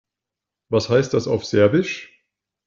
[0.69, 2.25] Was heißt das auf Serbisch?